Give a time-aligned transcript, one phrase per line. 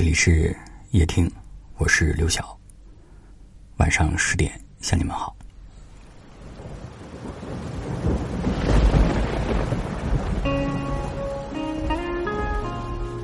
[0.00, 0.56] 这里是
[0.92, 1.30] 夜听，
[1.76, 2.58] 我是刘晓。
[3.76, 5.36] 晚上十点向你们好。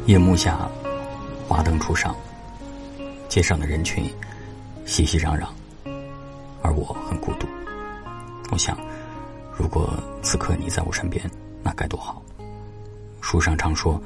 [0.05, 0.71] 夜幕下，
[1.49, 2.15] 华灯初上，
[3.27, 4.13] 街上的人群
[4.85, 5.49] 熙熙攘攘，
[6.61, 7.47] 而我很孤独。
[8.51, 8.79] 我想，
[9.57, 11.25] 如果此刻你在我身边，
[11.63, 12.23] 那该多好。
[13.23, 13.99] 书上常说，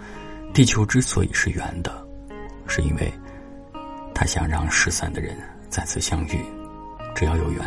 [0.55, 2.07] 地球之所以是圆的。
[2.71, 3.12] 是因为，
[4.14, 5.36] 他想让失散的人
[5.68, 6.39] 再次相遇。
[7.17, 7.61] 只要有缘，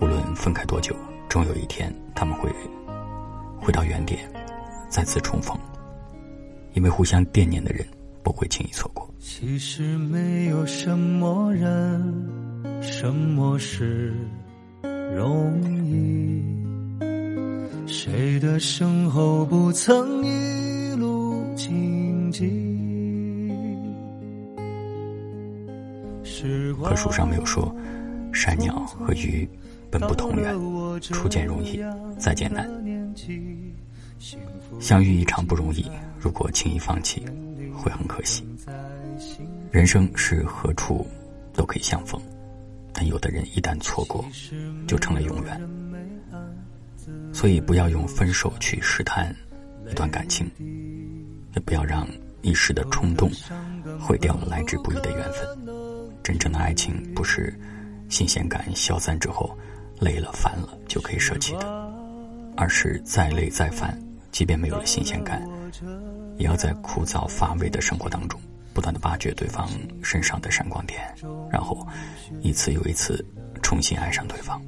[0.00, 0.94] 无论分开多久，
[1.28, 2.50] 终有一天他们会
[3.60, 4.28] 回到原点，
[4.88, 5.56] 再次重逢。
[6.74, 7.86] 因为互相惦念的人
[8.24, 9.08] 不会轻易错过。
[9.20, 14.12] 其实没有什么人，什么事
[15.14, 16.44] 容易。
[17.86, 20.65] 谁的身后不曾一
[26.86, 27.74] 可书上没有说，
[28.32, 29.48] 山鸟和鱼
[29.90, 30.54] 本不同源，
[31.00, 31.82] 初见容易，
[32.16, 32.64] 再见难。
[34.78, 37.24] 相遇一场不容易，如果轻易放弃，
[37.74, 38.46] 会很可惜。
[39.72, 41.04] 人生是何处
[41.52, 42.20] 都可以相逢，
[42.92, 44.24] 但有的人一旦错过，
[44.86, 45.60] 就成了永远。
[47.32, 49.34] 所以不要用分手去试探
[49.90, 50.48] 一段感情，
[51.52, 52.06] 也不要让
[52.42, 53.28] 一时的冲动
[54.00, 55.75] 毁掉了来之不易的缘分。
[56.26, 57.56] 真正的爱情不是
[58.08, 59.56] 新鲜感消散之后
[60.00, 61.92] 累了烦了就可以舍弃的，
[62.56, 63.96] 而是再累再烦，
[64.32, 65.48] 即便没有了新鲜感，
[66.36, 68.40] 也要在枯燥乏味的生活当中
[68.74, 69.70] 不断的挖掘对方
[70.02, 71.00] 身上的闪光点，
[71.48, 71.86] 然后
[72.42, 73.24] 一次又一次
[73.62, 74.60] 重新爱上对方。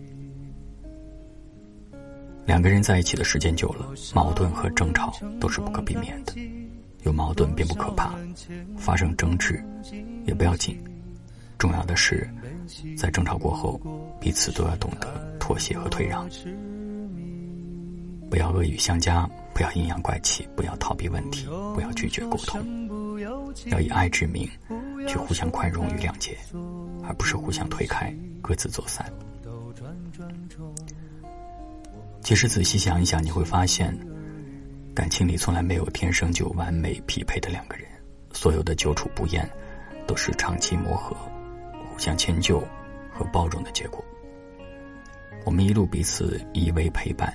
[2.46, 3.84] 两个人在一起的时间久了，
[4.14, 6.32] 矛盾和争吵都是不可避免的。
[7.02, 8.14] 有矛盾并不可怕，
[8.76, 9.60] 发生争执
[10.24, 10.80] 也不要紧。
[11.58, 12.28] 重要的是，
[12.96, 13.80] 在争吵过后，
[14.20, 16.28] 彼此都要懂得妥协和退让，
[18.30, 23.18] 不要恶语相加，不要阴阳怪气，不要逃避问题，不要拒绝沟通，
[23.66, 24.48] 要以爱之名
[25.08, 26.38] 去互相宽容与谅解，
[27.02, 29.12] 而不是互相推开，各自走散。
[32.22, 33.92] 其实仔细想一想，你会发现，
[34.94, 37.88] 感情里从来没有天生就完美匹配的两个人，
[38.32, 39.48] 所有的久处不厌，
[40.06, 41.16] 都是长期磨合。
[41.98, 42.60] 相迁就
[43.12, 44.02] 和包容的结果。
[45.44, 47.34] 我们一路彼此依偎陪伴，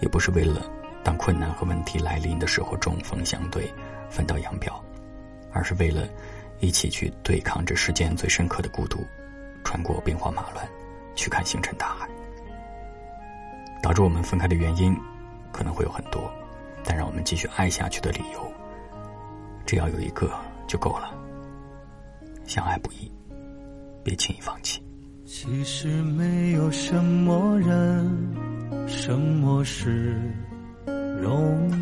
[0.00, 0.68] 也不是为了
[1.04, 3.72] 当困难和问题来临的时候针锋相对、
[4.10, 4.82] 分道扬镳，
[5.52, 6.08] 而是为了
[6.60, 9.04] 一起去对抗这世间最深刻的孤独，
[9.64, 10.66] 穿过兵荒马乱，
[11.14, 12.08] 去看星辰大海。
[13.82, 14.96] 导致我们分开的原因
[15.50, 16.32] 可能会有很多，
[16.84, 18.52] 但让我们继续爱下去的理由，
[19.66, 20.30] 只要有一个
[20.68, 21.12] 就够了。
[22.46, 23.10] 相爱不易。
[24.02, 24.82] 别轻易放弃。
[25.24, 28.10] 其实没有什么人、
[28.86, 30.14] 什么事
[31.20, 31.74] 容易，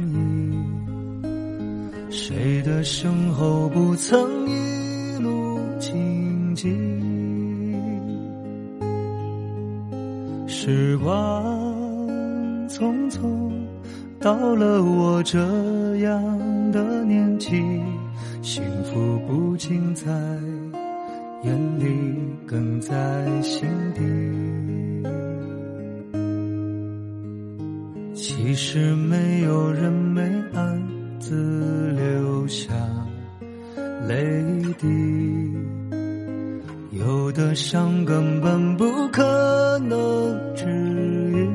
[2.10, 6.70] 谁的身后不曾一路荆棘？
[10.46, 11.42] 时光
[12.68, 13.50] 匆匆，
[14.20, 15.38] 到了我这
[15.98, 16.38] 样
[16.70, 17.62] 的年纪，
[18.42, 20.06] 幸福不仅在。
[21.42, 21.86] 眼里
[22.46, 22.90] 更在
[23.40, 24.00] 心底。
[28.14, 30.20] 其实没有人没
[30.52, 30.82] 暗
[31.18, 32.74] 自流下
[34.06, 34.44] 泪
[34.78, 34.86] 滴，
[36.90, 40.66] 有的伤根本不可能治
[41.32, 41.48] 愈。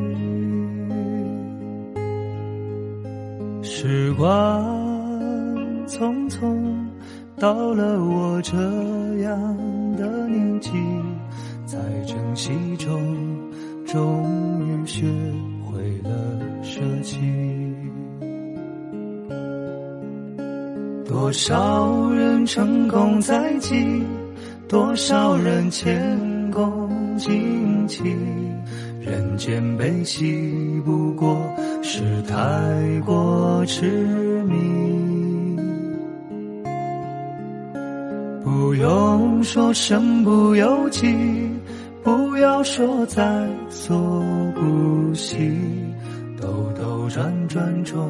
[3.62, 4.66] 时光
[5.85, 6.85] 匆匆。
[7.38, 8.56] 到了我这
[10.66, 10.72] 的年纪，
[11.66, 13.52] 在珍惜中，
[13.86, 14.24] 终
[14.68, 15.06] 于学
[15.64, 16.09] 会了
[16.64, 17.20] 舍弃。
[21.08, 24.03] 多少人成功在即，
[24.67, 28.03] 多少人前功尽弃。
[29.02, 31.38] 人间悲喜，不过
[31.84, 32.35] 是太
[33.06, 33.85] 过痴
[34.46, 34.84] 迷。
[38.46, 41.12] 不用说身不由己，
[42.03, 43.97] 不要说在所
[44.53, 45.36] 不惜，
[46.40, 46.47] 兜
[46.80, 48.08] 兜转转中，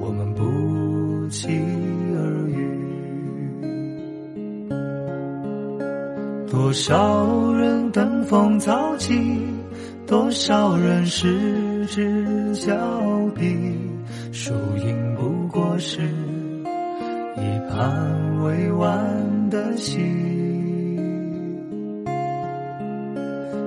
[0.00, 1.48] 我们不期
[2.14, 2.68] 而遇。
[6.50, 9.18] 多少人登峰造极，
[10.06, 12.76] 多少人失之交
[13.34, 13.56] 臂，
[14.30, 14.52] 输
[14.86, 16.02] 赢不过是
[17.66, 18.42] 一盘。
[18.44, 19.98] 未完的戏。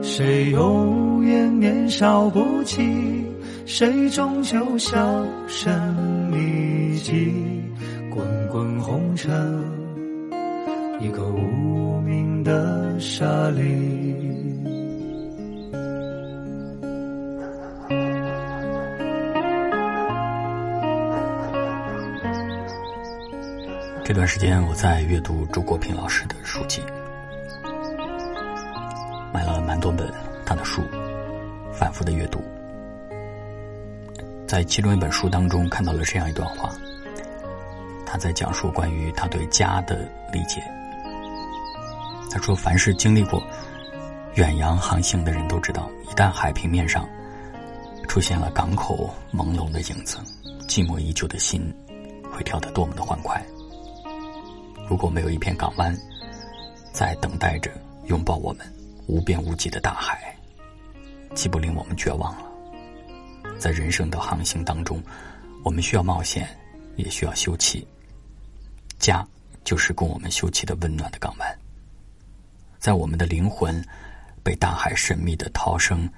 [0.02, 3.24] 谁永远年少不羁？
[3.66, 5.72] 谁终究销声
[6.32, 7.34] 匿迹？
[8.10, 9.30] 滚滚红尘，
[11.00, 14.09] 一个无名的沙砾。
[24.10, 26.82] 这段时间我在阅读周国平老师的书籍，
[29.32, 30.12] 买了蛮多本
[30.44, 30.82] 他的书，
[31.72, 32.44] 反复的阅读。
[34.48, 36.72] 在其中一本书当中看到了这样一段话，
[38.04, 40.60] 他在讲述关于他对家的理解。
[42.32, 43.40] 他说：“凡是经历过
[44.34, 47.08] 远洋航行的人都知道，一旦海平面上
[48.08, 50.18] 出现了港口朦胧的影子，
[50.68, 51.72] 寂寞依旧的心
[52.32, 53.40] 会跳得多么的欢快。”
[54.90, 55.96] 如果没有一片港湾，
[56.92, 57.70] 在等待着
[58.08, 58.66] 拥抱我们
[59.06, 60.36] 无边无际的大海，
[61.36, 62.52] 岂不令我们绝望了？
[63.60, 65.00] 在人生的航行当中，
[65.64, 66.50] 我们需要冒险，
[66.96, 67.86] 也需要休憩。
[68.98, 69.24] 家
[69.64, 71.60] 就是供我们休憩的温暖的港湾。
[72.80, 73.86] 在我们的灵魂
[74.42, 76.10] 被大海神秘的涛声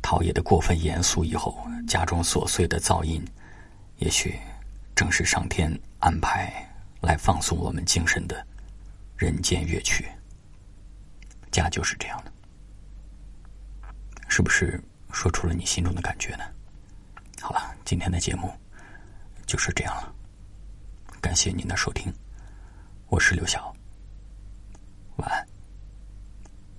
[0.00, 3.26] 陶冶的过分严肃以后，家中琐碎的噪音，
[3.96, 4.38] 也许
[4.94, 6.64] 正是上天安排。
[7.00, 8.46] 来放松我们精神的
[9.16, 10.08] 人间乐曲，
[11.50, 12.32] 家就是这样的，
[14.28, 14.82] 是不是
[15.12, 16.44] 说出了你心中的感觉呢？
[17.40, 18.52] 好了，今天的节目
[19.46, 20.14] 就是这样了，
[21.20, 22.12] 感谢您的收听，
[23.08, 23.74] 我是刘晓，